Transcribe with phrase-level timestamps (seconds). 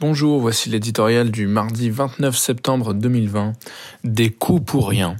[0.00, 3.54] Bonjour, voici l'éditorial du mardi 29 septembre 2020,
[4.04, 5.16] Des coups pour rien,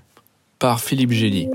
[0.60, 1.48] par Philippe Gély.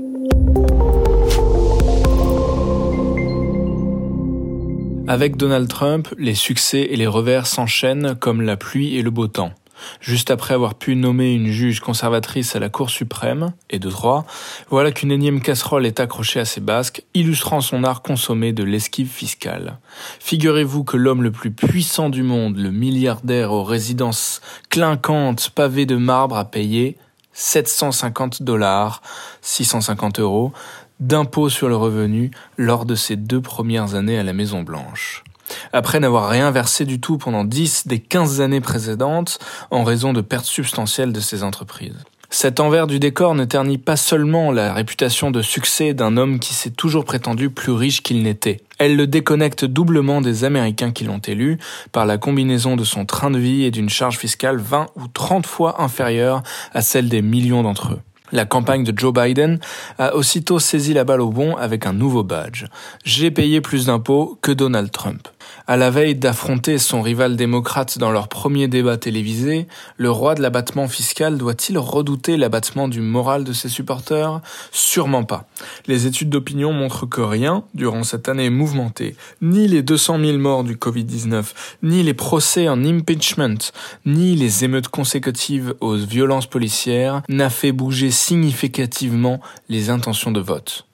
[5.08, 9.26] Avec Donald Trump, les succès et les revers s'enchaînent comme la pluie et le beau
[9.26, 9.54] temps.
[10.00, 14.24] Juste après avoir pu nommer une juge conservatrice à la Cour suprême, et de droit,
[14.70, 19.08] voilà qu'une énième casserole est accrochée à ses basques, illustrant son art consommé de l'esquive
[19.08, 19.78] fiscale.
[20.20, 24.40] Figurez-vous que l'homme le plus puissant du monde, le milliardaire aux résidences
[24.70, 26.96] clinquantes pavées de marbre a payé
[27.32, 29.02] 750 dollars,
[29.42, 30.52] 650 euros,
[31.00, 35.24] d'impôts sur le revenu lors de ses deux premières années à la Maison Blanche
[35.72, 39.38] après n'avoir rien versé du tout pendant 10 des 15 années précédentes
[39.70, 42.04] en raison de pertes substantielles de ses entreprises.
[42.36, 46.52] Cet envers du décor ne ternit pas seulement la réputation de succès d'un homme qui
[46.52, 48.60] s'est toujours prétendu plus riche qu'il n'était.
[48.78, 51.58] Elle le déconnecte doublement des Américains qui l'ont élu
[51.92, 55.46] par la combinaison de son train de vie et d'une charge fiscale 20 ou 30
[55.46, 56.42] fois inférieure
[56.72, 58.00] à celle des millions d'entre eux.
[58.32, 59.60] La campagne de Joe Biden
[59.98, 62.64] a aussitôt saisi la balle au bon avec un nouveau badge.
[63.04, 65.28] J'ai payé plus d'impôts que Donald Trump.
[65.66, 70.42] À la veille d'affronter son rival démocrate dans leur premier débat télévisé, le roi de
[70.42, 74.42] l'abattement fiscal doit-il redouter l'abattement du moral de ses supporters?
[74.72, 75.48] Sûrement pas.
[75.86, 80.64] Les études d'opinion montrent que rien, durant cette année mouvementée, ni les 200 000 morts
[80.64, 83.56] du Covid-19, ni les procès en impeachment,
[84.04, 90.84] ni les émeutes consécutives aux violences policières, n'a fait bouger significativement les intentions de vote.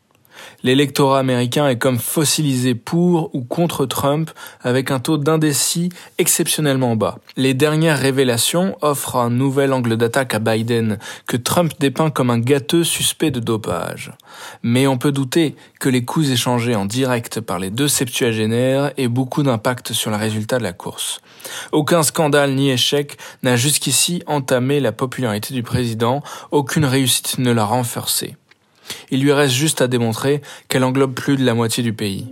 [0.63, 4.31] L'électorat américain est comme fossilisé pour ou contre Trump
[4.63, 7.19] avec un taux d'indécis exceptionnellement bas.
[7.37, 12.39] Les dernières révélations offrent un nouvel angle d'attaque à Biden que Trump dépeint comme un
[12.39, 14.13] gâteux suspect de dopage.
[14.63, 19.09] Mais on peut douter que les coups échangés en direct par les deux septuagénaires aient
[19.09, 21.21] beaucoup d'impact sur le résultat de la course.
[21.73, 27.65] Aucun scandale ni échec n'a jusqu'ici entamé la popularité du président, aucune réussite ne l'a
[27.65, 28.37] renforcée.
[29.11, 32.27] Il lui reste juste à démontrer qu'elle englobe plus de la moitié du pays.